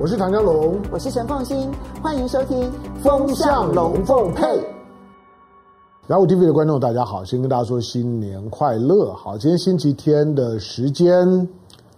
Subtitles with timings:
[0.00, 1.68] 我是唐江龙，我是陈凤新，
[2.00, 2.56] 欢迎收听
[3.02, 4.44] 《风向龙凤配》。
[6.06, 9.12] 来我 TV 的观众，大家好，先跟大家说新年快乐。
[9.12, 11.48] 好，今天星期天的时间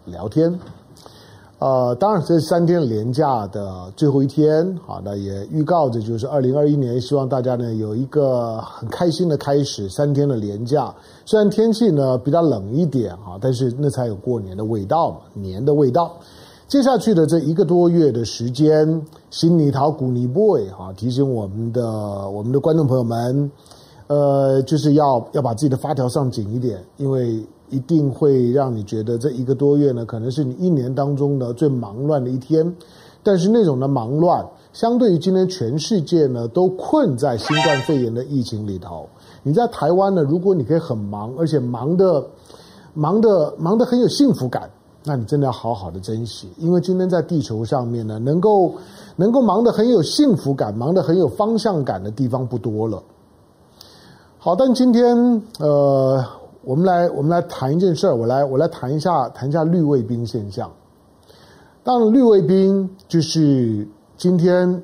[0.07, 0.59] 聊天。
[1.59, 9.87] 呃，当然这是三天连假的最后一天，好，那也预告着就是二零二一年，希望大家呢有一个很开心的开始。
[9.91, 10.91] 三天的连假，
[11.27, 16.17] 虽然天气呢比较冷一点啊，但是那才有过年的味道嘛，年的味道。
[16.71, 23.51] 接下去的这一个多月的时间，新年头旧年尾哈，提醒我们的我们的观众朋友们。
[24.07, 32.73] 呃，就是要要把自己的发条上紧一点，因为一定会让你觉得这一个多月呢，可能是你一年当中的最忙乱的一天。
[33.25, 39.09] 但是那种的忙乱，相对于今天全世界呢都困在新冠肺炎的疫情里头，
[39.43, 42.25] 你在台湾呢，如果你可以很忙，而且忙得
[42.95, 44.71] 忙得忙得很有幸福感，
[45.03, 48.75] 那你真的要好好的珍惜，因为今天在地球上面呢，能够
[49.17, 53.03] 能够忙得很有幸福感、忙得很有方向感的地方不多了。
[54.39, 56.23] 好，但今天呃，
[56.63, 60.71] 我们来我们来谈一件事儿，我来我来谈一下谈一下绿卫兵现象。
[61.83, 64.83] 当然，绿卫兵就是今天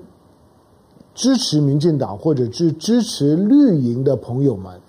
[1.14, 4.80] 支持民进党或者是支持绿营的朋友们，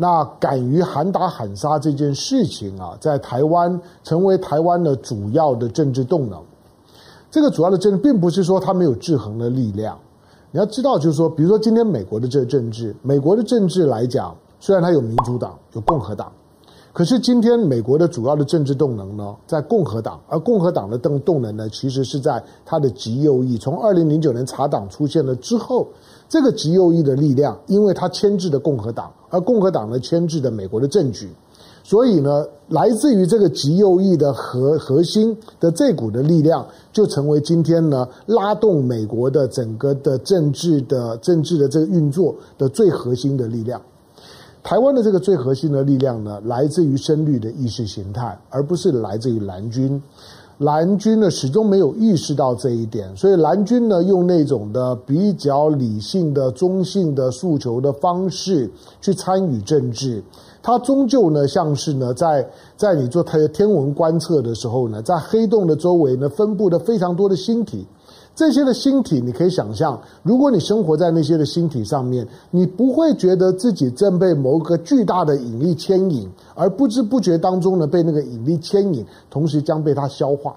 [0.00, 6.42] 那敢于喊打喊杀这件事情啊，在台湾成为台湾的主要的政治动能。
[7.30, 9.98] 这个主要的政治，并不是说它没有制衡的力量。
[10.52, 16.32] 你要知道，就是说，比如说今天美国的这个政治，美国的政治来讲，虽然它有民主党、有共和党，
[16.94, 23.58] 可是今天美国的主要的政治动能呢，在共和党，而共和党的动动能呢，其实是在它的极右翼。
[23.58, 25.86] 从二零零九年茶党出现了之后，
[26.30, 31.28] 这个极右翼的力量，因为它牵制的共和党，而共和党呢牵制的美国的政局。
[31.82, 43.82] 所以呢，来自于这个极右翼的核核心的这股的力量，就成为今天呢拉动美国的整个的政治的政治的这个运作的最核心的力量。
[44.62, 50.00] 台湾的这个最核心的力量呢，来自于深绿的意识形态，而不是来自于蓝军。
[50.60, 60.22] 蓝军呢始终没有意识到这一点，所以蓝军呢用那种的比较理性的、中性的诉求的方式去参与政治。
[60.62, 67.86] 它终究呢，像是呢，在在你做天天文观测的时候呢，在黑洞的周围呢，分布的非常多的星体。
[68.40, 80.56] 这些的星体，你可以想象，如果你生活在那些的星体上面，你不会觉得自己正被某个巨大的引力牵引，而不知不觉当中呢，被那个引力牵引，同时将被它消化。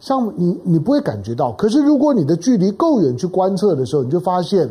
[0.00, 1.52] 像你，你不会感觉到。
[1.52, 4.66] 可是，如果你的距离够远去观测的时候，你就发现。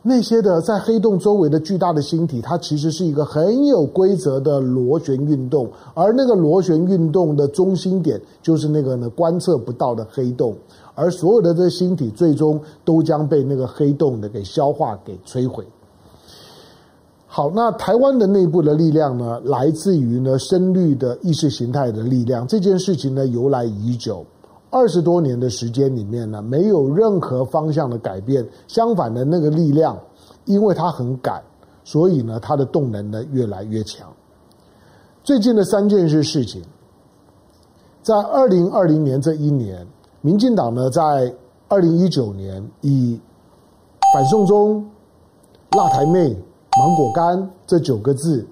[0.00, 10.56] 那些的在黑洞周围的巨大的星体，它其实是一个很有规则的螺旋运动，而那个螺旋运动的中心点就是那个呢观测不到的黑洞，
[10.94, 15.66] 而所有的这星体最终都将被那个黑洞的给消化、给摧毁。
[17.26, 24.24] 好，那台湾的内部的力量呢，来自于呢深绿的意识形态的力量，这件事情呢由来已久。
[24.70, 28.46] 二十多年的时间里面呢，没有任何方向的改变。
[28.66, 29.98] 相反的，那个力量，
[30.44, 31.42] 因为它很赶，
[31.84, 34.06] 所以呢，它的动能呢越来越强。
[35.24, 36.62] 最近的三件事事情，
[38.02, 39.86] 在二零二零年这一年，
[40.20, 41.34] 民进党呢在
[41.68, 43.18] 二零一九年以
[44.14, 44.86] 反送中、
[45.76, 46.28] 辣台妹、
[46.78, 48.46] 芒果干这九个字。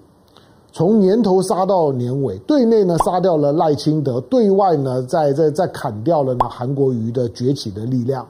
[0.77, 8.29] 从年头杀到年尾，对内呢杀掉了赖清德，对外呢在在在砍掉了呢韩国瑜的崛起的力量，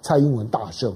[0.00, 0.94] 蔡英文大胜。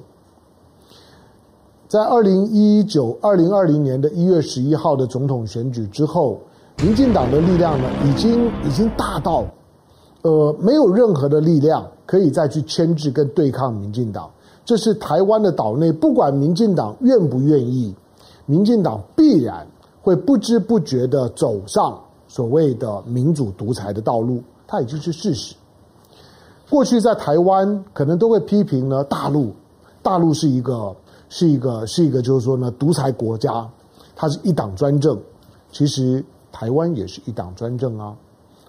[1.88, 6.38] 在二零一九二零二零年的一月十一号的总统选举之后，
[6.80, 9.44] 民进党的力量呢已经已经大到，
[10.22, 14.30] 呃没有任何的力量可以再去牵制跟对抗民进党。
[14.64, 17.92] 这是台湾的岛内，不管民进党愿不愿意，
[18.46, 19.66] 民进党必然。
[20.02, 25.54] 会不知不觉地走上所谓的民主独裁的道路，它已经是事实。
[26.68, 29.52] 过去在台湾可能都会批评呢，大陆，
[30.02, 30.92] 大陆是一个
[31.28, 33.68] 是一个是一个就是说呢独裁国家，
[34.16, 35.16] 它是一党专政。
[35.70, 38.16] 其实台湾也是一党专政啊，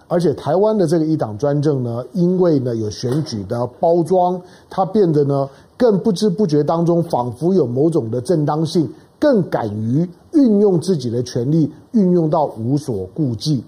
[0.06, 4.40] 而且台湾的这个一党专政呢，因为呢有选举的包装，
[4.70, 8.88] 它变得呢更不知不觉当中仿佛有某种的正当性。
[9.16, 13.64] 更敢于运用自己的权力，运用到无所顾忌，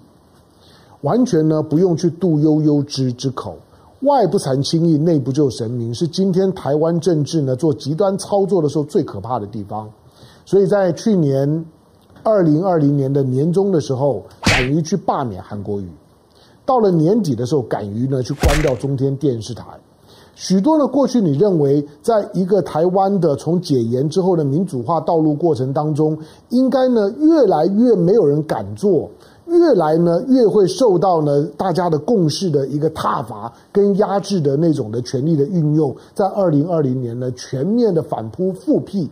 [1.01, 3.57] 完全呢不用去度悠悠之之口。
[4.01, 9.89] 外不惭轻易，内不救神明，是今天台湾政治呢做极端操作的时候最可怕的地方。
[10.45, 11.65] 所以在去年
[12.21, 15.87] 二零二零年的年中的时候，敢于去罢免韩国瑜，
[16.63, 19.63] 到了年底的时候，敢于呢去关掉中天电视台。
[20.39, 26.15] 许多呢，过去你认为在一个台湾的从解严之后的民主化道路过程当中，
[26.49, 29.09] 应该呢越来越没有人敢做，
[29.47, 39.09] 越来呢越会受到呢大家的共识的一个踏伐跟压制的那种的权力的运用，在二零二零年呢全面的反扑复辟，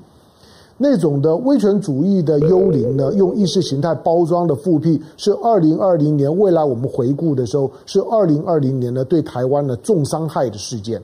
[0.77, 11.01] 那种的威权主义的幽灵呢，用意识形态包装的复辟，是二零二零年未来我们回顾的时候，是二零二零年呢对台湾的重伤害的事件。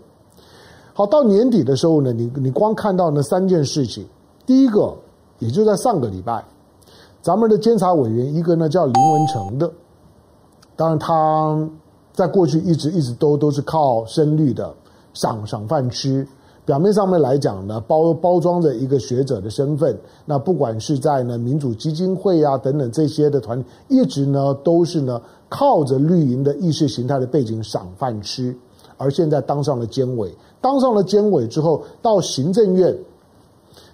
[0.94, 4.06] 好，到年底的时候呢，你你光看到那三件事情，
[4.46, 4.94] 第一个，
[5.40, 6.44] 也就在上个礼拜，
[7.22, 9.72] 咱们的监察委员一个呢叫林文成的，
[10.76, 11.70] 当然他
[12.12, 14.74] 在过去一直一直都都是靠深绿的
[15.14, 16.28] 赏赏饭吃，
[16.66, 28.54] 表面上面来讲呢，包包装着一个学者的身份，那不管是在呢民主基金会啊等等这些的团，一直呢都是呢靠着绿营的意识形态的背景赏饭吃。
[28.98, 30.32] 而现在当上了监委，
[30.62, 32.96] 当上了监委之后，到行政院，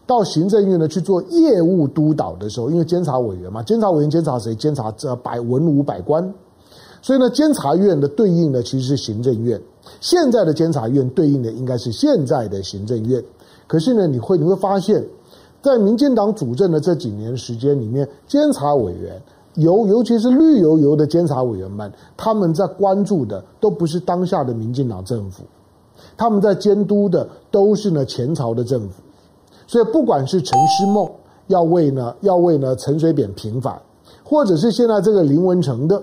[0.05, 4.53] 到行政院呢去做业务督导的时候，因为监察委员嘛，监察委员监察谁？
[4.53, 6.33] 监察这百文武百官，
[7.01, 9.59] 所以呢，监察院的对应的其实是行政院。
[10.01, 13.23] 现在的监察院对应的应该是现在的行政院。
[13.65, 15.03] 可是呢，你会你会发现，
[15.61, 19.21] 在民进党主政的这几年时间里面，监察委员。
[19.55, 25.41] 尤尤其是绿油油的监察委员们，他们在关注的都不是当下的民进党政府，
[26.17, 29.01] 他们在监督的都是呢前朝的政府。
[29.67, 31.09] 所以不管是陈师梦
[31.47, 33.81] 要为呢要为呢陈水扁平反，
[34.23, 36.01] 或者是现在这个林文成的，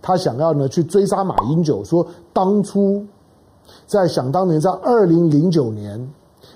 [0.00, 3.04] 他想要呢去追杀马英九，说当初
[3.86, 6.10] 在想当年在二零零九年，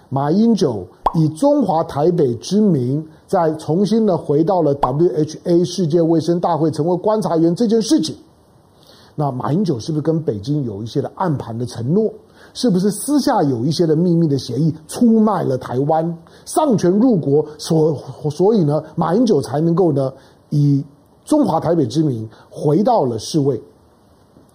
[0.09, 3.07] 马英九以中华台北之名。
[3.31, 8.17] 再重新的回到了 WHA 世界卫生大会成为观察员这件事情，
[9.15, 12.13] 那马英九是不是跟北京有一些的暗盘的承诺？
[12.55, 17.45] 是不是私下有一些的秘密的协议，出卖了台湾，丧权入国？
[17.59, 17.97] 所
[18.31, 20.13] 所以呢，马英九才能够呢
[20.51, 20.85] 以
[21.25, 23.61] 中华台北之名回到了世卫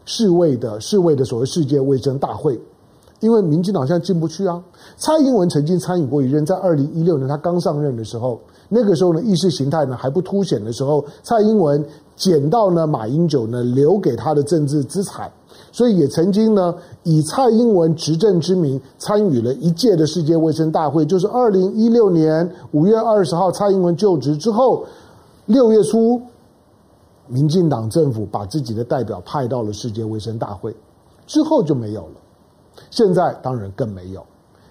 [0.06, 2.60] 世卫的世卫的所谓世界卫生大会。
[3.22, 4.62] 因为民进党现在进不去啊。
[4.98, 8.40] 蔡英文曾经参与过一任，在二零一六年他刚上任的时候。
[8.68, 11.84] 那个时候呢，意识形态呢还不凸显的时候，蔡英文
[12.16, 15.32] 捡到呢马英九呢留给他的政治资产，
[15.76, 16.74] 所以也曾经呢
[17.04, 24.86] 以蔡英文执政之名参与了一届的世界卫生大会，就是二零一六年五月二十号蔡英文就职之后，
[25.48, 26.22] 六月初，
[27.28, 30.74] 民进党政府把自己的代表派到了世界卫生大会，
[31.28, 32.14] 之后就没有了，
[32.90, 34.26] 现在当然更没有。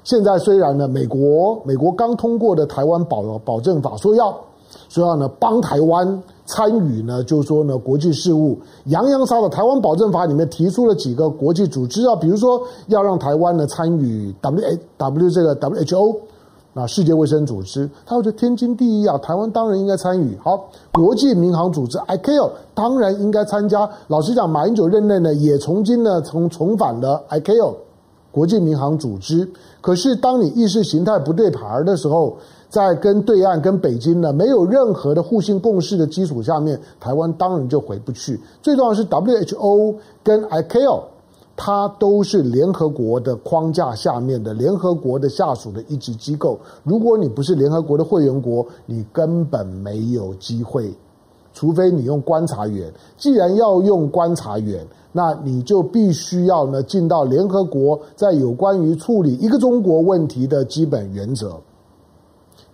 [0.04, 4.34] 现在虽然呢，美国美国刚通过的台湾保保证法说要
[4.88, 16.16] 说要呢帮台湾参与呢，就是说呢国际事务，洋洋洒洒台湾保证法里面提出了几个国际组织啊，比如说要让台湾呢参与 W W 这个 W H O
[16.74, 20.36] 啊世界卫生组织，他觉得天经地义啊，台湾当然应该参与。
[20.42, 23.88] 好，国际民航组织 I C A O 当然应该参加。
[24.08, 27.76] 老实讲，马英九任内呢也从今呢从重返了 I C A O
[28.32, 29.48] 国际民航组织。
[29.80, 32.36] 可是，当你意识形态不对牌儿的时候，
[32.74, 38.40] 在跟对岸、跟北京呢没有任何的互信共识的基础下面，台湾当然就回不去。
[38.60, 39.94] 最重要是，WHO
[40.24, 41.04] 跟 ICAO，
[41.54, 46.58] 它都是联合国的框架下面的联合国的下属的一级机构。
[46.82, 50.92] 如果你不是联合国的会员国，你根本没有机会。
[51.52, 61.56] 除非你用观察员，既然要用观察员，那你就必须要呢进到联合国，在有关于处理一个中国问题的基本原则。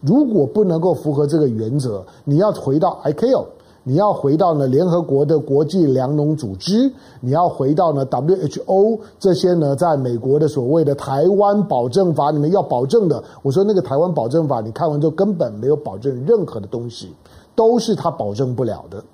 [0.01, 3.45] 如果不能够符合这个原则，你要回到 ICAO，
[3.83, 13.23] 你要回到呢联合国的国际粮农组织，你要回到呢 WHO 这些呢，在美国的所谓的台湾保证法里面要保证的。
[13.43, 17.15] 我说那个台湾保证法，你看完之后根本没有保证任何的东西。
[17.57, 19.05] 都是他保证不了的。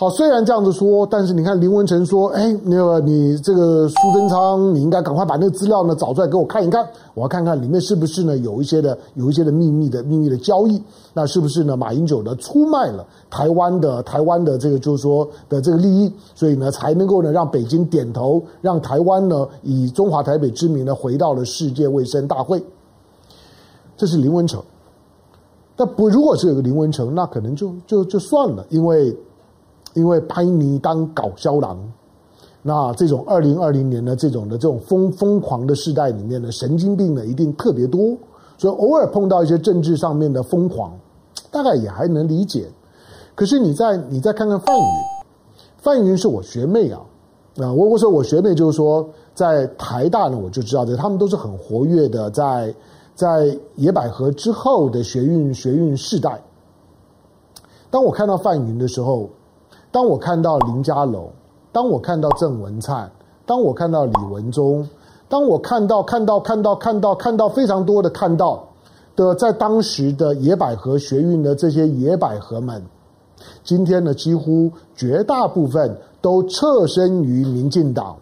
[0.00, 10.80] 好，虽然这样子说，但是你看林文成说：“哎，那个你这个苏贞昌，你应该赶快把那个资料呢找出来给我看一看，我要看看里面是不是呢有一些的有一些的秘密的秘密的交易，
[11.12, 22.64] 那是不是呢马英九呢出卖了台湾的台湾的这个就是说的这个利益，所以呢才能够呢让北京点头，让台湾呢以中华台北之名呢回到了世界卫生大会。”
[23.98, 24.62] 这是林文成。
[25.74, 29.16] 但不，如果是有个林文成，那可能就就就算了，因为
[29.98, 31.76] 因为拍你当搞笑郎，
[32.62, 38.16] 那这种二零二零年的这种的这种疯疯狂的时代里面的神经病呢，一定特别多，
[38.56, 40.96] 所以偶尔碰到一些政治上面的疯狂，
[41.50, 42.68] 大概也还能理解。
[43.34, 44.84] 可是你再你再看看范云，
[45.78, 47.00] 范云是我学妹啊，
[47.58, 52.74] 啊，我我说我学妹就是说在台大呢，我就知道的，他们都是很活跃的，在
[53.14, 56.40] 在野百合之后的学运学运世代。
[57.90, 59.30] 当我看到范云的时候，
[59.90, 61.30] 当我看到林家龙，
[61.72, 63.10] 当我看到郑文灿，
[63.46, 64.86] 当我看到李文忠，
[65.28, 68.68] 当我看到看到看到看到看到非常多的看到
[69.16, 72.82] 的，在当时的野百合学运的这些野百合们，
[73.64, 78.16] 今天呢，几乎绝大部分都侧身于民进党，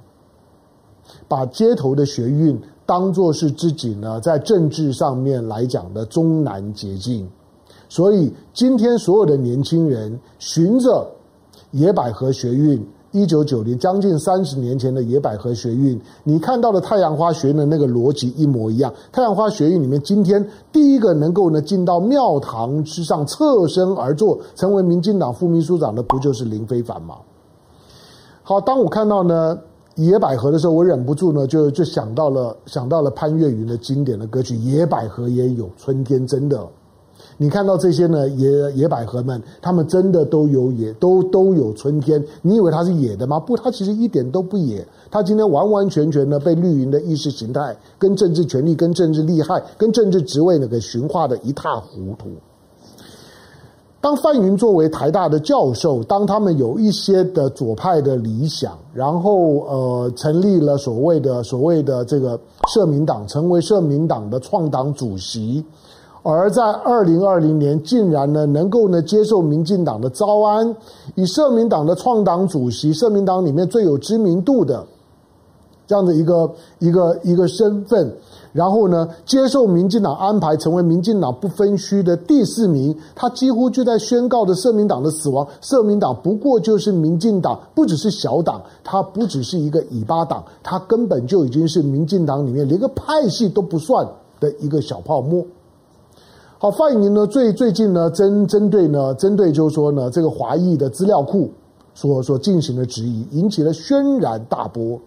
[1.27, 7.29] 把街头的学运当作是自己呢在政治上面来讲的终南捷径。
[7.89, 11.07] 所以今天所有的年轻人循着
[11.77, 18.91] 野百合学运，一九九零将近三十年前的野百合学运，你看到的太阳花学运的那个逻辑一模一样。
[19.13, 20.43] 太阳花学运里面，今天
[20.73, 27.17] 第一个能够呢进到庙堂之上侧身而坐，成为民进党副秘书长的，不就是林飞凡吗？
[28.43, 29.59] 好，当我看到呢
[29.97, 36.67] 野百合的时候，我忍不住呢就就想到了想到了潘越云的经典的歌曲《野百合也有春天》，真的。
[37.39, 42.25] 你看到这些呢野野百合们，他们真的都有野，都都有春天。
[42.41, 43.39] 你以为它是野的吗？
[43.39, 44.87] 不，它其实一点都不野。
[45.11, 52.31] 它今天完完全全的被绿营的意识形态、跟政治权力、跟政治利害、跟政治职位呢给驯化的一塌糊涂。
[54.01, 65.65] 当范云作为台大的教授，当他们有一些的左派的理想，然后呃成立了所谓的所谓的这个社民党，成为社民党的创党主席。
[66.29, 70.75] 而在二零二零年，竟然呢能够呢接受民进党的招安，
[71.15, 74.85] 以社民党的创党主席、社民党里面最有知名度的
[75.87, 78.13] 这样的一个一个一个身份，
[78.53, 85.47] 然后呢接受民进党安排，成为民进党不分区的第四名，他几乎就在宣告着社民党的死亡。
[85.61, 94.05] 社民党不过就是民进党，不只是小党，它不只是一个尾巴党，它根本就已经是民进党里面连个派系都不算
[94.41, 95.47] 的一个小泡沫。
[96.71, 97.27] 范云呢？
[97.27, 101.51] 最最近呢，针针对呢，针对就是说呢，这个华裔的资料库
[101.95, 104.99] 所所进行的质疑，引起了轩然大波。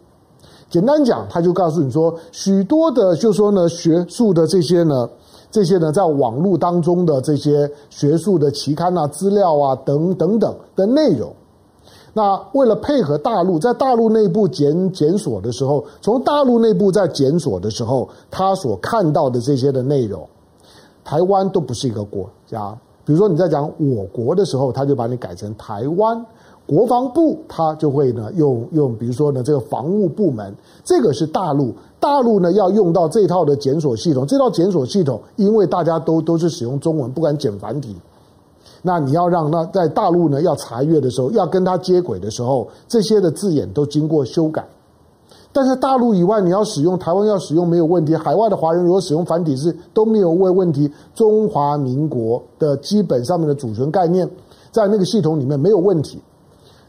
[0.69, 5.09] 简单讲，他就告诉你说，许多的就说呢，学术的这些呢，
[5.49, 11.33] 这些呢，在网络当中的这些学术的期刊啊、资料啊等等等的内容，
[12.13, 20.27] 那为了配合大陆，在大陆内部检检索的时候，从大陆内部在检索的时候，他所看到的这些的内容。
[21.09, 26.23] 台湾都不是一个国家，比如说你在讲我国的时候，他就把你改成台湾
[26.67, 37.95] 国防部，他就会呢用用，比如说呢这个防务部门，这个是大陆，大陆呢要用到这套的检索系统，这套检索系统，因为大家都都是使用中文，不管简繁体，
[38.83, 44.63] 那你要让那在大陆呢要查阅的时候，要跟它接轨的时候，这些的字眼都经过修改。
[45.51, 48.15] 但是大陆以外，你要使用台湾要使用没有问题。
[48.15, 50.89] 海外的华人如果使用繁体字都没有问问题。
[51.15, 54.29] 中华民国的基本上面的主权概念，
[54.71, 56.21] 在那个系统里面没有问题。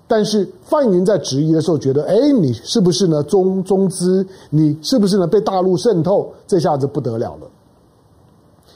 [0.07, 4.27] 但是范云在质疑的时候，觉得，哎，你是不是呢中中资？
[4.51, 6.31] 你是不是呢被大陆渗透？
[6.47, 7.47] 这下子不得了了。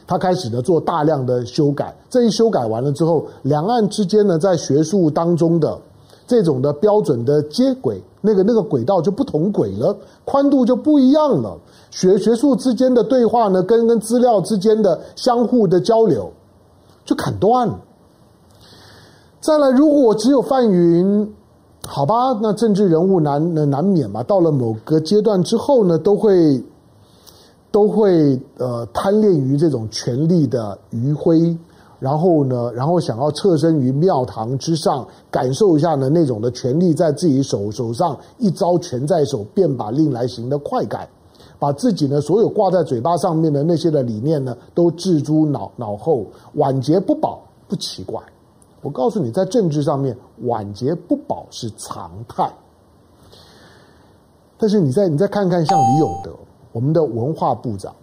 [0.06, 1.94] 他开始呢做大量的修改。
[2.08, 5.78] 这一修改完了之后，两岸之间呢在学术当中的
[6.26, 8.02] 这种的标准的接轨。
[8.26, 11.58] 那个那个轨道就不同轨了，宽度就不一样了。
[11.90, 16.32] 学学术之间的对话呢，跟跟资料之间的相互的交流
[17.04, 17.78] 就砍断了。
[19.40, 21.34] 再来，如果只有范云，
[21.86, 24.22] 好吧，那政治人物难难免嘛。
[24.22, 26.64] 到了某个阶段之后呢，都会
[27.70, 31.54] 都会呃贪恋于这种权力的余晖。
[32.04, 41.08] 然后呢，然后想要侧身于庙堂之上，感受一下呢那种的权力在自己手手上一招权在手，便把令来行的快感，
[41.58, 48.20] 把自己呢所有挂在嘴巴上面的那些的理念呢都置诸脑脑后，晚节不保不奇怪。
[48.82, 52.52] 我告诉你，在政治上面晚节不保是常态。
[54.58, 56.32] 但是你再你再看看像李永德，
[56.70, 57.96] 我们的文化部长。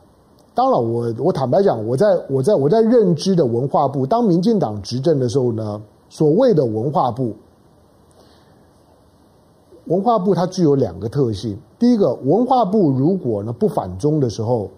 [0.54, 7.34] 当然，我我坦白讲，我在我在我在认知的文化部，当民进党执政的时候呢，所谓的文化部，
[9.86, 11.58] 文化部它具有两个特性。
[11.80, 14.70] 第一个，文化部如果呢不反中的时候，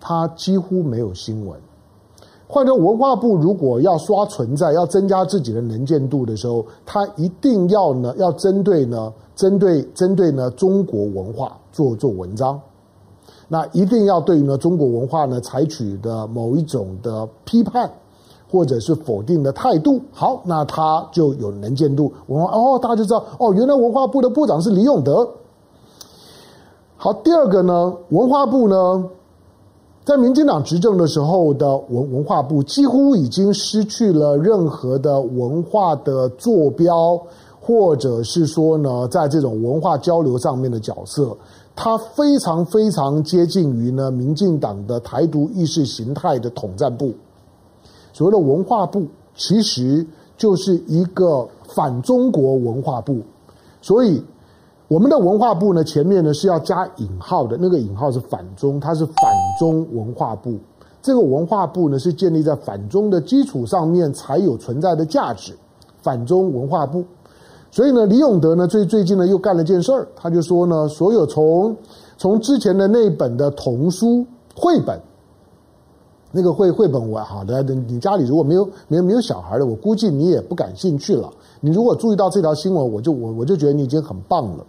[0.00, 1.54] 它几乎没有新闻；
[2.48, 12.58] 换成文化部如果要刷存在，要增加自己的能见度的时候，它一定要呢要针对呢针对针对呢中国文化做做文章。
[13.48, 17.90] 那一定要对于呢中国文化呢采取的某一种的批判，
[18.50, 22.12] 或者是否定的态度，好，那他就有能见度。
[22.26, 25.28] 文化哦，大家就知道哦，原来文化部的部长是李永德。
[26.96, 29.04] 好，第二个呢，文化部呢，
[30.04, 37.20] 在民进党执政的时候的文文化部几乎已经失去了任何的文化的坐标，
[37.60, 41.36] 或者是说呢，在这种文化交流上面的角色，
[41.80, 47.14] 它非常非常接近于呢民进党的台独意识形态的统战部。
[48.12, 49.06] 所谓的文化部，
[49.36, 50.04] 其实
[50.36, 53.20] 就是一个反中国文化部，
[53.80, 54.20] 所以。
[54.88, 59.14] 我们的文化部呢，前面呢是要加引号的，那个引号是反中，它是反
[59.60, 60.56] 中文化部。
[61.02, 65.52] 这个文化部呢是建立在反中的基础上面才有存在的价值，
[66.00, 67.04] 反中文化部。
[67.70, 71.76] 所以呢，李永德呢最最近呢又干了件事儿，他就说呢，所有从
[72.16, 75.00] 从之前的那本的童书绘本，
[76.32, 81.30] 那个绘绘本我好的，你家里如果没有没有没有小孩的，我估计你也不感兴趣了。
[81.60, 84.64] 你如果注意到这条新闻，我就我我就觉得你已经很棒了。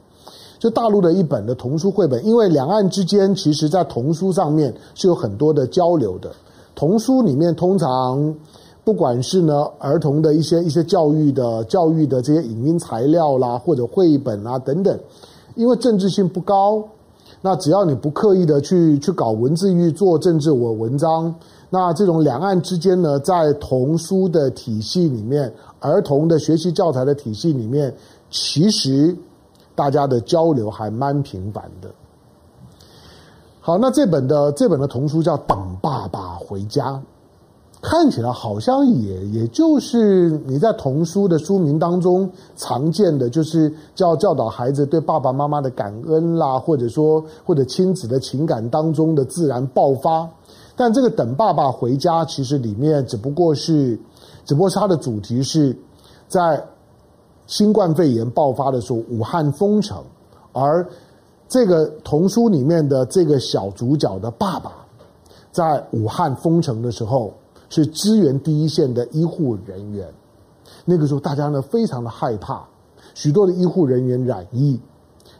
[0.60, 6.30] 就大陆的一本的童书绘本，因为两岸之间其实在童书上面是有很多的交流的。
[6.76, 8.36] 童书里面通常
[8.84, 15.00] 不管是呢儿童的一些一些教育的教育的这些影音材料啦，或者绘本啊等等，
[15.56, 16.84] 因为政治性不高，
[17.42, 21.34] 那只要你不刻意的去去搞文字狱做政治文文章，
[21.70, 27.94] 那这种两岸之间呢，在童书的体系里面，儿童的学习教材的体系里面，
[28.30, 29.16] 其实。
[29.76, 31.90] 大家的交流还蛮频繁的。
[33.62, 36.92] 好，那这本的这本的童书叫《等爸爸回家》，
[37.82, 50.30] 看起来好像也也就是你在童书的书名当中常见的，就是教教导孩子对爸爸妈妈的感恩啦，或者说或者亲子的情感当中的自然爆发。
[50.76, 54.00] 但这个《等爸爸回家》其实里面只不过是，
[54.46, 55.76] 只不过是它的主题是
[56.28, 56.64] 在。
[57.48, 59.98] 新冠肺炎爆发的时候，武汉封城，
[60.54, 60.88] 而
[61.48, 64.72] 这个童书里面的这个小主角的爸爸，
[65.52, 67.34] 在武汉封城的时候
[67.70, 70.08] 是支援第一线的医护人员。
[70.86, 72.64] 那个时候大家呢非常的害怕，
[73.14, 74.80] 许多的医护人员染疫，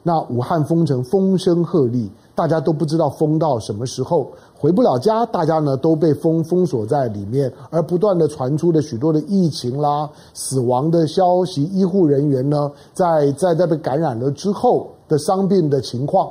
[0.04, 4.32] 那武汉封城风声鹤唳，大家都不知道封到什么时候。
[4.62, 16.30] 回不了家，大家呢都被封封锁在里面，而不断的传出的许多的疫情啦、死亡的消息，医护人员呢在在在被感染了之后的伤病的情况，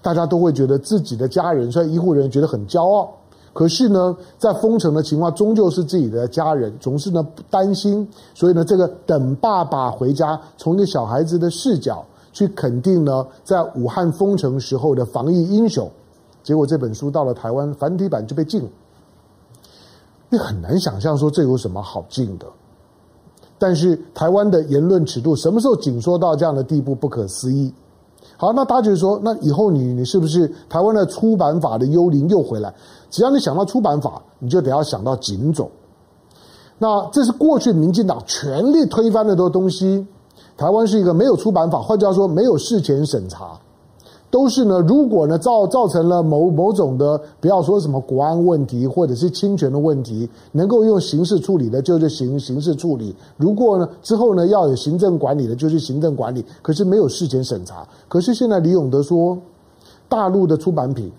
[0.00, 3.12] 大家都会觉得自己的家人，所以医护人员觉得很骄傲。
[3.54, 15.88] 可是呢，在封城的情况，终究是自己的家人，总是呢担心，所以呢，这个等爸爸回家，从一个小孩子的视角去肯定呢，在武汉封城时候的防疫英雄。
[16.42, 18.68] 结果这本书到了台湾繁体版就被禁了，
[20.28, 22.46] 你很难想象说这有什么好禁的。
[23.56, 27.72] 但是台湾的言论尺度什么时候紧缩到这样的地步，不可思议。
[28.36, 32.74] 好，那大家就说，那以后你你是不是台湾的出版法的幽灵又回来？
[33.10, 35.70] 只要你想到出版法，你就得要想到警总。
[36.78, 40.04] 那这是过去民进党全力推翻的多东西。
[40.56, 43.58] 台湾是一个没有出版法，换句话说，没有事前审查。
[44.34, 56.44] 都是呢，如果呢造造成了某某种的，不要说什么国安问题或者是侵权的问题，能够用刑事处理的，就是刑刑事处理；如果呢之后呢要有行政管理的，就是行政管理。
[56.62, 57.86] 可是没有事前审查。
[58.08, 59.38] 可是现在李永德说，
[60.08, 61.12] 大陆的出版品，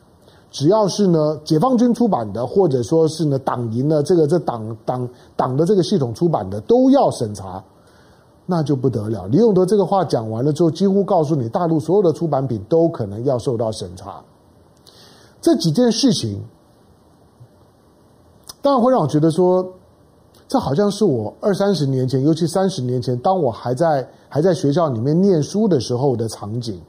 [0.52, 7.64] 只要是呢解放军出版的，或者说是呢党营的这个这党党党的这个系统出版的，都要审查。
[8.46, 9.26] 那就不得了。
[9.28, 14.22] 李永德这个话讲完了之后，几乎告诉你，大陆所有的出版品都可能要受到审查。
[15.42, 16.40] 这几件事情，
[18.62, 19.68] 当然会让我觉得说，
[20.48, 26.80] 这好像是我二三十年前，尤其三十年前，当我还在还在学校里面念书的时候的场景。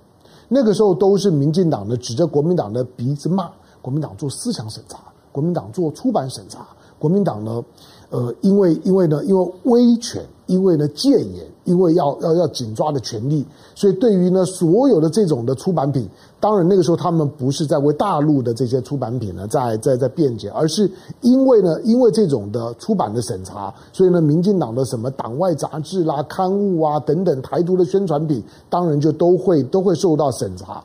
[0.49, 4.99] 那个时候都是民进党的指着国民党的鼻子骂，国民党做思想审查，
[5.33, 6.67] 国民党做出版审查，
[6.99, 7.65] 国民党呢，
[8.11, 10.23] 呃，因为因为呢，因为威权。
[10.47, 20.89] 因为呢戒严，因为要要要紧抓的权利，所以对于呢所有的这种的出版品，当然那个时候他们不是在为大陆的这些出版品呢在在在辩解，而是
[21.21, 30.81] 因为呢因为这种的出版的审查，所以呢民进党的什么党外杂志啦、刊物啊等等台独的宣传品，当然就都会都会受到审查，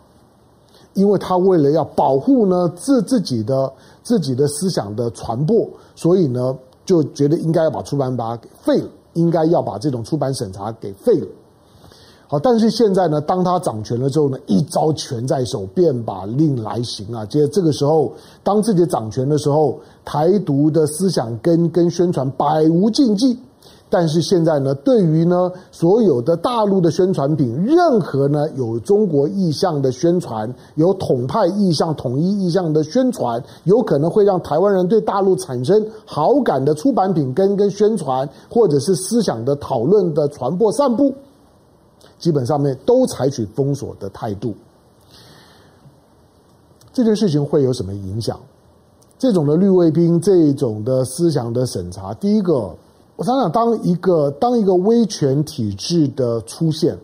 [0.95, 3.71] 因为他为了要保护呢自自己的
[4.01, 8.89] 自己的思想的传播，所以呢就觉得应该要把出版法给废了。
[9.13, 11.27] 应该要把这种出版审查给废了。
[12.27, 17.25] 好，但是现在呢，当他掌权了之后呢，一招权在手，便把令来行啊。
[17.25, 23.37] 接着这个时候，当自己掌权的时候，台独的思想跟跟宣传百无禁忌。
[23.91, 41.13] 但是现在呢，对于呢所有的大陆的宣传品，任何呢有中国意向的宣传，有统派意向、统一意向的宣传，有可能会让台湾人对大陆产生好感的出版品跟跟宣传，或者是思想的讨论的传播散布。
[42.17, 44.53] 基本上面都采取封锁的态度，
[46.93, 48.39] 这件事情会有什么影响？
[49.17, 52.73] 这种的绿卫兵，这种的思想的审查，第一个，
[53.21, 56.97] 我想想，当一个当一个威权体制的出现，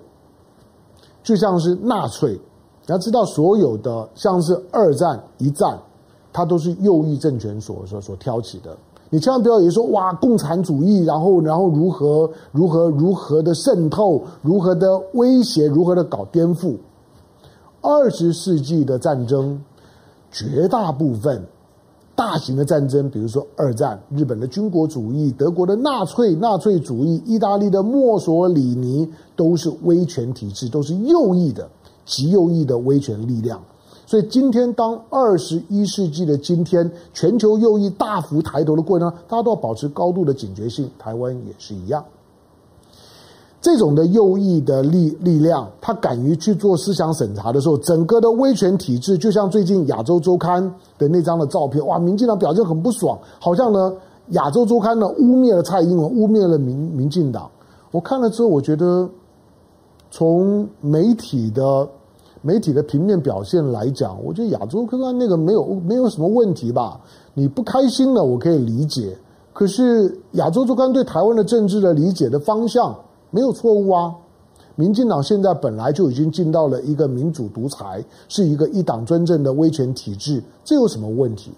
[1.22, 2.40] 就像是纳粹，你
[2.88, 5.78] 要知道，所有的像是二战、一战，
[6.34, 8.76] 它都是右翼政权所所所挑起的。
[9.12, 16.78] 你千万不要以为说哇，共产主义，然后然后如何如何如何的渗透，如何的威胁，如何的搞颠覆。
[17.80, 19.64] 二十世纪的战争，
[20.32, 21.46] 绝大部分
[22.18, 31.70] 大型的战争，比如说二战，日本的军国主义，德国的纳粹纳粹主义，意大利的墨索里尼，都是威权体制，都是右翼的
[32.06, 33.62] 极右翼的威权力量。
[34.08, 40.90] 所以今天，当二十一世纪的今天，全球右翼大幅抬头的过程，大家都要保持高度的警觉性。
[40.98, 42.04] 台湾也是一样。
[43.62, 50.64] 这种的右翼的力力量，他敢于去做思想审查的时候，整个的威权体制，就像最近《亚洲周刊》
[50.98, 53.92] 的那张的照片，哇，民进党表现很不爽，好像呢，
[54.30, 57.50] 《亚洲周刊》呢污蔑了蔡英文，污蔑了民民进党。
[57.92, 59.10] 我看了之后，我觉得
[60.12, 61.88] 从媒体的。
[62.44, 66.98] 媒体的平面表现来讲，我觉得亚洲周刊那个没有没有什么问题吧。
[67.34, 69.18] 你不开心了，我可以理解。
[69.52, 72.96] 可是亚洲周刊对台湾的政治的理解的方向
[73.30, 74.16] 没有错误啊。
[74.76, 81.52] 民进党现在本来就已经进到了一个民主独裁，是一个一党专政的威权体制，这有什么问题？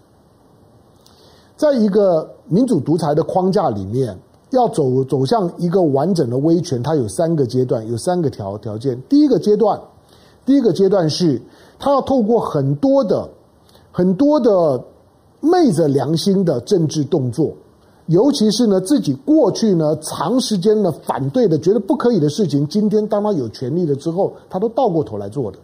[1.58, 4.18] 在一个民主独裁的框架里面，
[4.52, 9.02] 要走走向一个完整的威权，它有三个阶段，有三个条条件。
[9.10, 9.80] 第一个阶段。
[10.46, 11.40] 第一个阶段是，
[11.78, 13.30] 他要透过很多的、
[13.92, 14.84] 很多的
[15.42, 17.54] 昧着良心的政治动作，
[18.10, 25.60] 尤其是呢自己过去呢长时间的反对的、觉得不可以的事情，今天当他有权利了之后，他都倒过头来做的。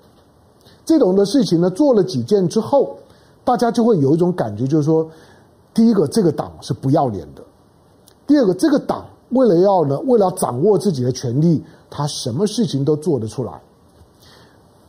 [0.86, 2.96] 这种的事情呢，做了几件之后，
[3.44, 5.10] 大家就会有一种感觉，就是说，
[5.74, 7.42] 第一个，这个党是不要脸的；
[8.28, 13.60] 第二个，这个党为了要呢，为了掌握自己的权利，他什么事情都做得出来。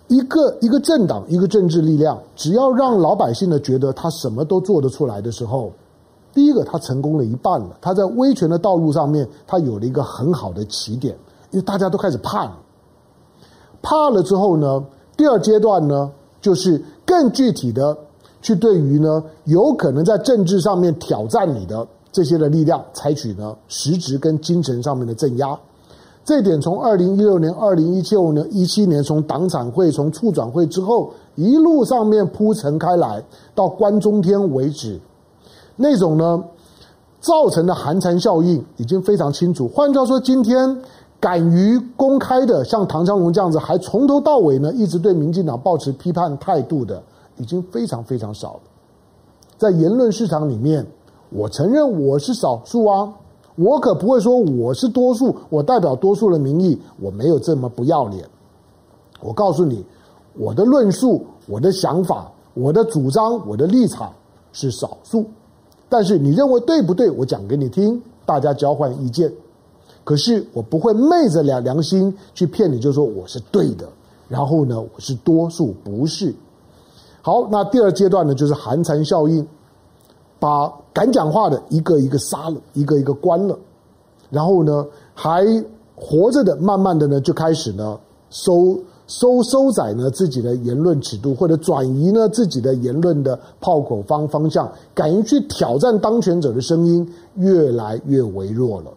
[0.09, 5.73] 一个一个政党，一个政治力量，只要让老百姓呢觉得他什么都做得出来的时候，
[6.37, 7.79] 第一个他成功了一半了。
[7.81, 11.17] 他在威权的道路上面，他有了一个很好的起点，
[11.51, 12.59] 因为大家都开始怕了。
[13.81, 14.85] 怕了之后呢，
[15.17, 16.11] 第二阶段呢，
[16.43, 17.97] 就是更具体的
[18.43, 25.59] 去对于呢有可能在政治上面挑战你的这些的力量，采取呢实质跟精神上面的镇压。
[26.23, 35.01] 这点从二零一六年、二零一九年、一七年，从党产会、从促转会之后，一路上面铺陈开来，到关中天为止，
[35.77, 36.43] 那种呢
[37.21, 39.69] 造成的寒蝉效应已经非常清楚。
[39.69, 40.83] 换句话说，今天
[41.21, 47.03] 敢于公开的像唐湘龙这样子，还从头到尾呢一直对民进党抱持批判态度的，
[47.37, 48.61] 已经非常非常少了。
[49.59, 50.87] 在言论市场里面，
[51.31, 53.13] 我承认我是少数啊。
[53.57, 58.29] 我可不会说我是多数，我代表多数的民意，我没有这么不要脸。
[59.23, 59.83] 我告诉你，
[60.35, 64.13] 我的论述、我的想法、我的主张、我的立场
[64.53, 65.25] 是少数，
[65.89, 67.11] 但是你认为对不对？
[67.11, 69.33] 我讲给你听，大家交换意见。
[70.05, 73.89] 可是我不会昧着良良心去骗你，就说我是对的，
[74.29, 76.35] 然后呢，我是多数，不是。
[77.23, 79.47] 好，那第二阶段呢，就是寒蝉效应。
[80.39, 83.59] 把敢讲话的一个一个杀了，一个一个关了，
[84.29, 85.47] 然后呢，还
[85.95, 98.93] 活着的，慢慢的呢，就开始呢，收收收窄呢自己的言论尺度，或者转移呢自己的言论的炮口方方向，敢于去挑战当权者的声音越来越微弱了。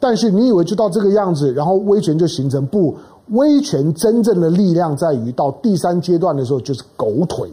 [0.00, 2.66] 但是你以为就到这个样子，然后威权就形成？
[2.66, 2.96] 不，
[3.28, 7.50] 威权真正的力量在于到第三阶段的时候，就是狗腿。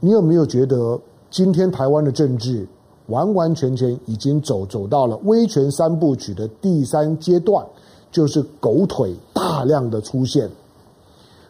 [0.00, 0.98] 你有没有觉得？
[1.30, 2.68] 今天台湾的政治
[3.06, 7.64] 完完全全已经走走到了威权三部曲的第三阶段，
[8.10, 10.48] 就是狗腿大量的出现。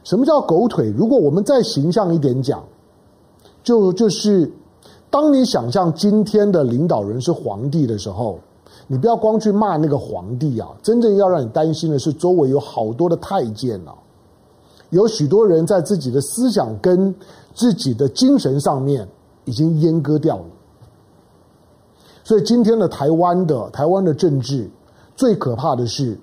[0.02, 0.90] 什么叫狗腿？
[0.96, 2.64] 如果我们再形象一点讲，
[3.62, 4.50] 就就是
[5.10, 8.38] 当你想象今天的领导人是皇帝的时候，
[8.86, 13.92] 你不要光去骂那个皇帝啊，真正要让你担心的是周围有好多的太监啊，
[14.88, 17.14] 有许多人在自己的思想跟
[17.54, 19.06] 自己的精神上面
[19.44, 20.44] 已经阉割掉了。
[22.24, 24.68] 所以今天的台湾的台湾的政治
[25.14, 26.18] 最可怕的是。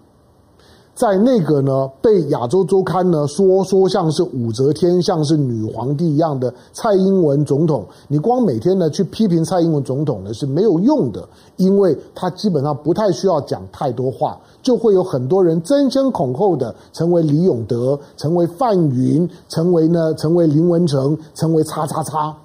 [1.00, 22.36] 在那个呢，被亚洲周刊呢说说像是武则天，像是女皇帝一样的蔡英文总统，你光每天呢去批评蔡英文总统呢是没有用的，因为他基本上不太需要讲太多话，就会有很多人争先恐后的成为李永德，成为范云，成为呢成为林文成，成为叉叉叉，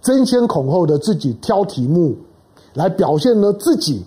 [0.00, 2.14] 争先恐后的自己挑题目
[2.72, 4.02] 来表现呢自己。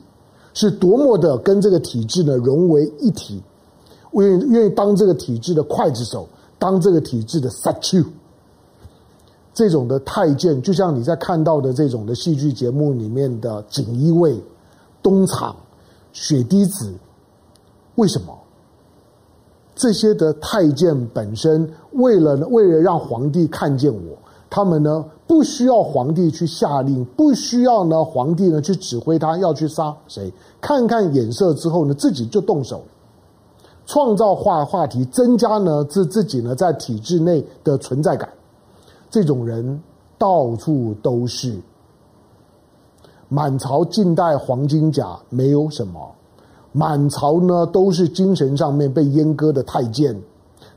[0.53, 3.41] 是多么的跟这个体制呢融为一体，
[4.13, 8.03] 愿意愿意当这个体制的刽子手，当这个体制的萨丘，
[9.53, 14.41] 这种的太监，就像你在看到的这种的戏剧节目里面的锦衣卫、
[15.03, 15.55] 东厂、
[16.13, 16.93] 血滴子，
[17.95, 18.37] 为什么
[19.75, 24.17] 这些的太监本身为了为了让皇帝看见我？
[24.49, 32.81] 他们呢，不需要皇帝去下令，不需要呢皇帝呢去指挥他要去杀谁，看看眼色之后呢，自己就动手，
[33.85, 38.27] 创造话话题，增加呢自自己呢在体制内的存在感。
[39.11, 39.79] 这种人
[40.17, 41.61] 到处都是，
[43.27, 46.11] 满朝近代黄金甲没有什么，
[46.71, 50.19] 满朝呢都是精神上面被阉割的太监。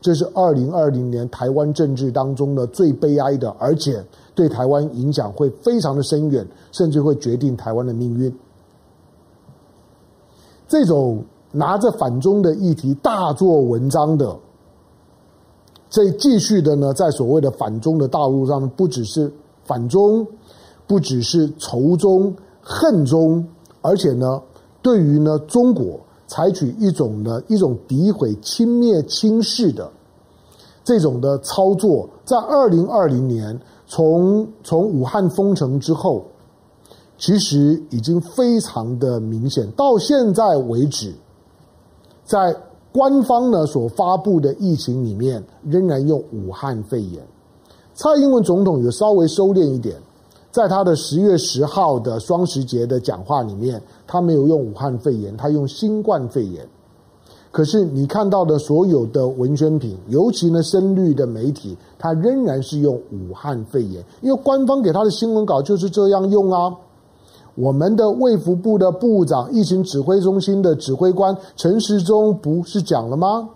[0.03, 8.35] 这是二零二零年台湾政治当中的最悲哀的，而且对台湾影响会非常的深远，甚至会决定台湾的命运。
[10.67, 14.37] 这种拿着反中的议题大做文章的，
[15.89, 19.33] 这继续的呢，在所谓的反中的道路上，不只是
[19.65, 20.27] 反中，
[20.89, 23.47] 不只是仇中、恨中，
[23.81, 24.43] 而且呢，
[24.83, 26.01] 对于呢中国。
[26.33, 29.93] 采取一种呢一种诋毁、轻蔑、轻视的
[30.83, 36.25] 这种的操作，在二零二零年从从武汉封城之后，
[37.19, 39.71] 其实已经非常的明显。
[39.73, 41.13] 到现在为止，
[42.25, 42.57] 在
[42.93, 47.23] 官方呢所发布的疫情里面，仍然用武汉肺炎。
[47.95, 49.97] 蔡英文总统有稍微收敛一点。
[50.53, 56.69] 在他的十月十号的双十节的讲话里面，他没有用武汉肺炎，他用新冠肺炎。
[57.51, 66.77] 可是你看到的所有的文宣品，尤其呢深绿的媒体，他仍然是用武汉肺炎，因为官方给他的新闻稿就是这样用啊。
[67.55, 73.49] 我们的卫福部的部长、疫情指挥中心的指挥官陈时中不是讲了吗？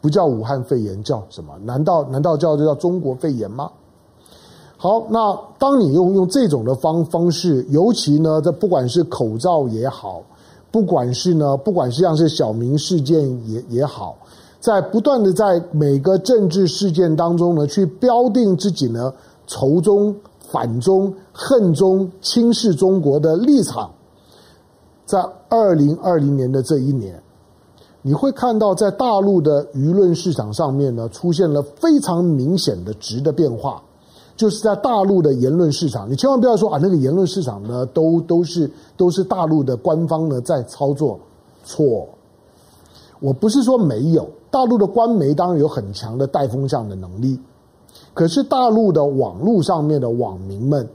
[0.00, 1.56] 不叫武汉肺炎，叫什么？
[1.64, 3.70] 难道难道叫就叫中国肺炎吗？
[4.78, 10.22] 好，那当你用用这种的方方式，尤其呢，这不管是口罩也好，
[10.70, 14.14] 不管是呢，不管是像是小明事件也也好，
[14.60, 19.10] 在不断的在每个政治事件当中呢，去标定自己呢
[19.46, 23.90] 仇中、反中、恨中、轻视中国的立场，
[25.06, 27.18] 在二零二零年的这一年，
[28.02, 33.82] 你会看到在大陆的舆论市场上面呢，出现了非常明显的值的变化。
[34.36, 41.18] 就是在大陆的言论市场，你千万不要说啊，那个言论市场呢，都都是都是大陆的官方呢在操作，
[41.64, 42.06] 错。
[43.18, 47.40] 我不是说没有，大陆的官媒当然有很强的带风向的能力，
[48.12, 50.86] 可是大陆的网络上面的网民们，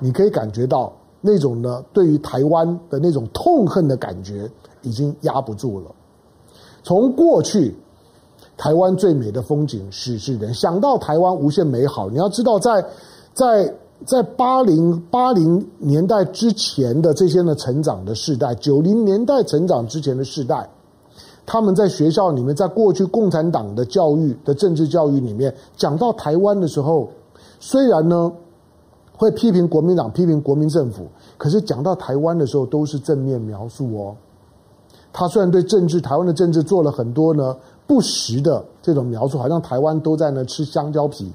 [0.00, 4.50] 你可以感觉到那种呢对于台湾的那种痛恨的感觉
[4.82, 5.86] 已经压不住了，
[6.82, 7.72] 从过去。
[8.58, 12.82] 台湾最美的风景是是人，想到台湾无限美好，你要知道在，
[13.32, 20.68] 在在在八零八零年代之前的这些呢成长的世代，九零年代成长之前的世代，
[21.46, 27.08] 他们在学校里面，在过去共产党的教育的政治教育里面，讲到台湾的时候，
[27.60, 28.32] 虽然呢
[29.16, 34.16] 会批评国民党、批评国民政府，可是讲到台湾的时候都是正面描述哦。
[35.12, 37.56] 他虽然对政治台湾的政治做了很多呢。
[37.88, 41.32] 不实的这种描述，好像台湾都在那吃香蕉皮。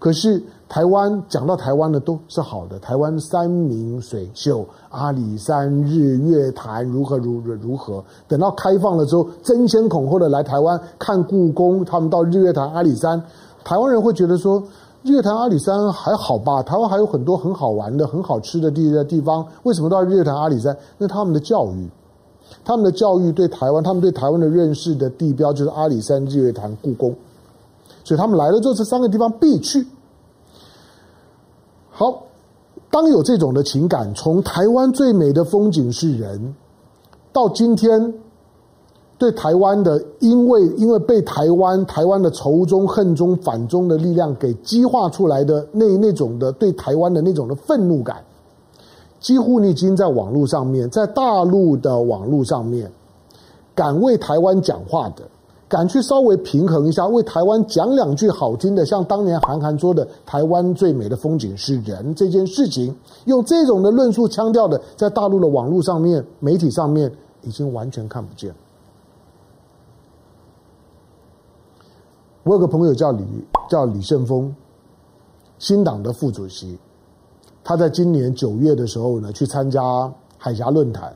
[0.00, 8.04] 可是台湾讲到台湾的都是好的，台湾山明水秀，阿里山日月潭如何如何如何。
[8.28, 13.20] 等到开放了之后，争先恐后的来台湾看故宫，他们到日月潭、阿里山，
[13.64, 14.62] 台湾人会觉得说，
[15.02, 16.62] 日月潭、阿里山还好吧？
[16.62, 20.76] 台湾还有很多很好玩的、很好吃的地的地方，为什么到日月潭、阿里山？
[20.98, 21.88] 那他们的教育。
[22.64, 27.14] 他们的教育对台湾，他们对台湾的认识的地标就是阿里山、日月潭、故宫，
[28.04, 29.86] 所以他们来了之后，这三个地方必去。
[31.90, 32.24] 好，
[32.90, 36.54] 当有这种的情感，从台湾最美的风景是人，
[37.32, 38.14] 到今天
[39.18, 48.22] 对台湾的，因为因为被台湾台湾的仇中恨中反中的力量给激化出来的那那种的对台湾的那种的愤怒感，
[49.20, 52.90] 几乎你已经在网络上面，在大陆的网络上面，
[53.74, 55.22] 敢为台湾讲话的。
[55.70, 68.54] 敢去稍微平衡一下，为台湾讲两句好听的，像当年韩寒说的“台湾最美的风景是人”这件事情，用这种的论述腔调的，在大陆的网络上面、媒体上面，已经完全看不见。
[72.44, 73.22] 我有个朋友叫李
[73.68, 74.56] 叫李胜峰，
[75.58, 76.78] 新党的副主席，
[77.68, 81.14] 他在今年九月的时候呢，去参加海峡论坛。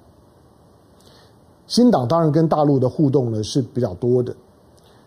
[1.66, 4.36] 新党当然跟大陆的互动呢是比较多的，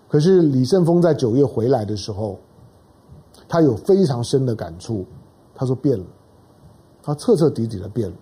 [0.09, 2.39] 可是李胜峰在九月回来的时候，
[3.47, 5.05] 他有非常深的感触。
[5.53, 6.05] 他说变了，
[7.03, 8.15] 他彻彻底底的变了。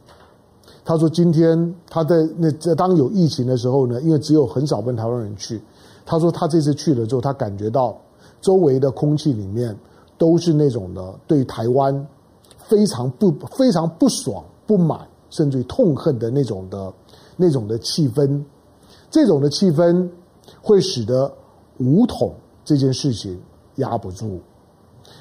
[0.84, 5.62] 他说今天他在那在当有疫情的时候呢，因为只有很少部分台湾人去，
[6.06, 7.98] 他说他这次去了之后，他感觉到
[8.42, 9.74] 周围的空气里面
[10.18, 12.06] 都是那种的对台湾
[12.68, 16.94] 非常不非常不爽、不满，甚至于痛恨的那种的。
[17.36, 18.44] 那种的气氛，
[19.10, 20.08] 这种的气氛
[20.62, 21.34] 会使得
[21.80, 22.32] 武统
[22.64, 23.42] 这件事情
[23.78, 24.40] 压不住，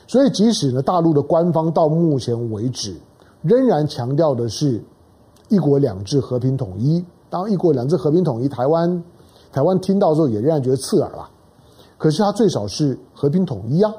[0.06, 2.94] 所以即使呢，大陆的官方到目前为止
[3.40, 4.84] 仍然强调的是
[5.48, 7.02] 一国两制和平统一。
[7.30, 9.02] 当一国两制和平统一，台湾
[9.50, 11.30] 台湾听到之后也仍然觉得刺耳了。
[11.96, 13.90] 可是它最少是和平统一啊，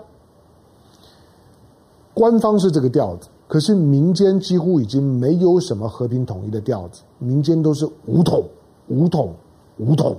[2.13, 3.27] 官方是这个调子。
[3.53, 8.43] 可是民间几乎已经没有什么和平统一的调子，民间都是武统、
[8.87, 9.31] 武统、
[9.77, 10.17] 武统。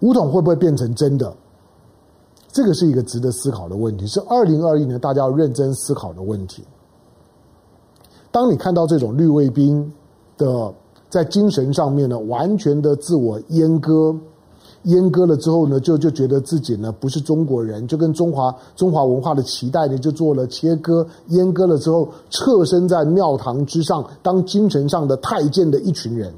[0.00, 1.32] 武统会不会变成真的？
[2.48, 6.64] 这个是一个值得思考的问题，是二零二一年大家要认真思考的问题。
[8.32, 9.92] 当你看到这种绿卫兵
[10.36, 10.74] 的
[11.08, 14.18] 在精神上面呢，完全的自我阉割。
[14.84, 21.06] 阉割了之后呢，就就觉得自己呢不是中国人，就跟中华中华文化的期待呢就做了切割。
[21.30, 26.34] 阉割了之后，侧身在庙堂之上当精神上的太监的一群人，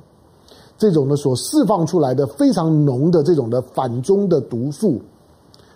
[0.76, 5.00] 这种呢所释放出来的非常浓的这种的反中的毒素，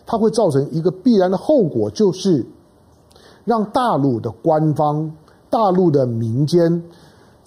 [0.04, 2.44] 它会造成一个必然的后果，就是
[3.44, 5.11] 让大陆的官方、
[5.48, 6.83] 大陆的民间。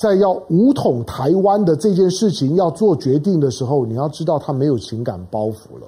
[0.01, 5.87] 在要武统台湾的这件事情要做决定的时候，你要知道他没有情感包袱了。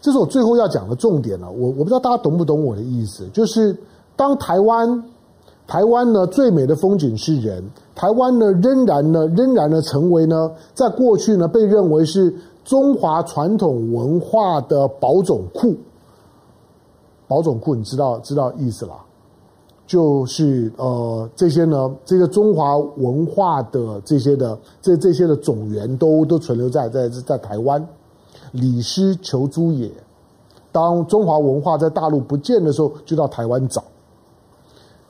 [0.00, 1.50] 这是我最后要讲的重点了。
[1.50, 3.76] 我我不知道大家懂不懂我的意思，就是
[4.14, 5.02] 当台湾
[5.66, 12.32] 台湾呢最美的风景是人，台湾呢仍然呢仍然呢成为呢在过去呢被认为是
[12.64, 15.74] 中华传统文化的宝种库。
[17.26, 18.94] 宝种库，你知道知道意思了。
[19.86, 27.86] 就是呃，这些呢，这个中华文化的这些的这这些的种源都都存留在在在台湾。
[28.52, 29.90] 李师求诸野，
[30.72, 33.82] 当中华文化在大陆不见的时候，就到台湾找。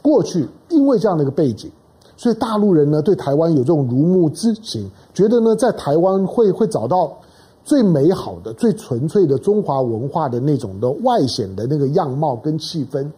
[0.03, 1.71] 过去因为这样的一个背景，
[2.17, 7.13] 所以大陆人呢对台湾有这种如沐之情，觉得呢在台湾会会找到
[7.65, 13.09] 最美好的、最纯粹的中华文化的那种的外显的那个样貌跟气氛。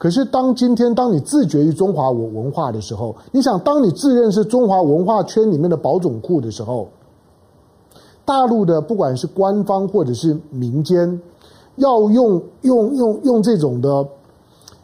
[0.00, 6.88] 可是，当今天当你自觉于中华文文化的时候，你想，当你自认是中华文化圈里面的宝种库的时候，
[8.24, 11.20] 大陆的不管是官方或者是民间，
[11.76, 14.08] 要用用用用这种的，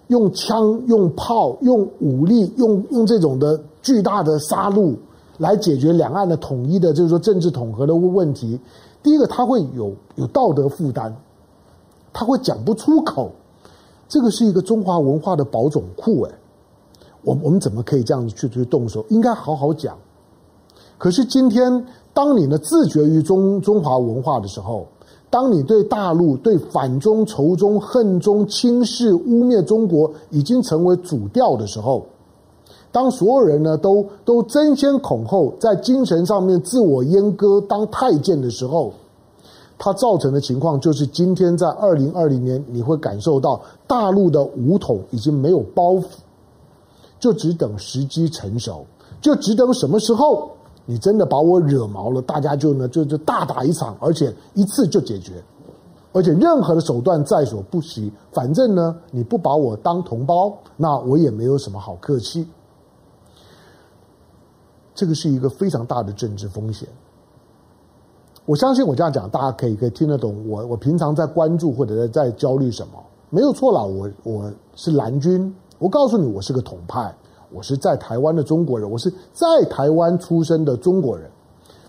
[0.09, 4.95] 用枪、用炮、用武力、用用这种的巨大的杀戮
[5.39, 8.61] 来解决两岸的统一的，就是说政治统合的问题。
[9.03, 11.11] 第一个，他会有有道德负担，
[12.13, 13.31] 他会讲不出口。
[14.09, 16.31] 这个是一个中华文化的宝种库，哎，
[17.23, 19.05] 我我们怎么可以这样子去去动手？
[19.09, 19.97] 应该好好讲。
[20.97, 24.87] 可是今天，当你呢自绝于中中华文化的时候，
[25.29, 32.07] 当你对大陆对反中、仇中、恨中、轻视、污蔑中国已经成为主调的时候，
[32.93, 38.93] 当所有人呢都都争先恐后在精神上面自我阉割当太监的时候。
[39.79, 46.07] 它造成的情况就是，今天在二零二零年，你会感受到大陆的武统已经没有包袱，
[47.21, 48.87] 就只等时机成熟，
[49.21, 50.51] 就只等什么时候
[50.87, 55.45] 你真的把我惹毛了，大家就呢就就大打一场，而且一次就解决，
[56.13, 58.11] 而且任何的手段在所不惜。
[58.33, 62.49] 反正呢，你不把我当同胞，那我也没有什么好客气。
[64.95, 66.89] 这个是一个非常大的政治风险。
[68.47, 72.93] 我相信我这样讲，大家可以可以听得懂我我平常在关注或者在在焦虑什么。
[73.29, 75.53] 没有错啦，我我是蓝军。
[75.79, 77.13] 我告诉你，我是个统派，
[77.53, 81.29] 我是在台湾的中国人，我是在台湾出生的中国人。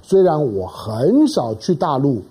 [0.02, 2.24] 虽然我很少去大陆，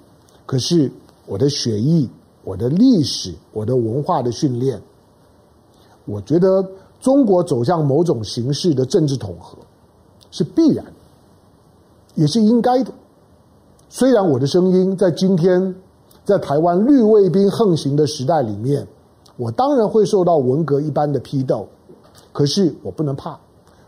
[0.44, 0.90] 可是
[1.26, 2.08] 我的血液、
[2.42, 4.82] 我的历史、我的文化的训练，
[6.04, 6.68] 我觉得
[7.00, 9.56] 中国走向某种形式的政治统合
[10.32, 10.84] 是必然，
[12.16, 12.90] 也是应该的。
[13.88, 15.74] 虽然我的声音在今天
[16.24, 18.86] 在台湾绿卫兵横行的时代里面，
[19.36, 21.66] 我当然会受到文革一般的批斗，
[22.32, 23.38] 可是我不能怕，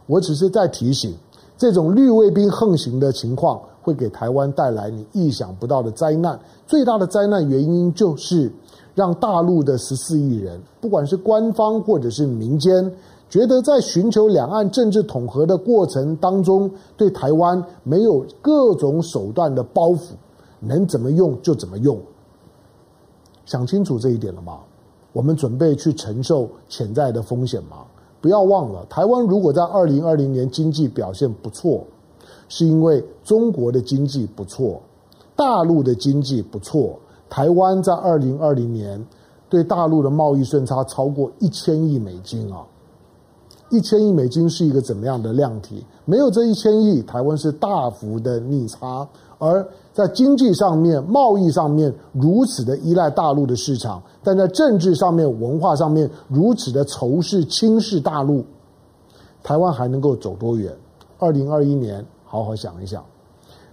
[0.07, 1.12] 我只是在提醒，
[1.57, 6.38] 这种绿卫兵横行的情况会给台湾带来你意想不到的灾难。
[6.66, 8.51] 最大的灾难原因就是
[8.94, 12.90] 让大陆的十四亿人，不管是官方或者是民间。
[13.29, 20.12] 觉得在寻求两岸政治统合的过程当中，对台湾没有各种手段的包袱，
[20.61, 21.99] 能怎么用就怎么用。
[23.45, 24.61] 想清楚这一点了吗？
[25.12, 27.79] 我们准备去承受潜在的风险吗？
[28.20, 31.85] 不要忘了，台湾如果在二零二零年经济表现不错，
[32.49, 34.81] 是因为中国的经济不错，
[35.37, 36.99] 大陆的经济不错。
[37.29, 39.07] 台湾在二零二零年
[39.49, 42.64] 对大陆的贸易顺差超过一千亿美金啊！
[43.70, 45.84] 一千亿美金是一个怎么样的量体？
[46.04, 49.06] 没有这一千亿，台湾是大幅的逆差。
[49.38, 58.44] 而在经济上面、贸易上面如此的依赖大陆的市场，但在政治上面、文化上面如此的仇视、轻视大陆，
[59.42, 60.74] 台湾还能够走多远？
[61.18, 63.04] 二零二一年，好好想一想。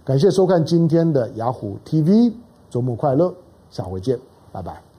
[0.04, 2.32] 感谢收看今天的雅虎 TV，
[2.70, 3.34] 周末快乐，
[3.70, 4.16] 下回见，
[4.52, 4.95] 拜拜。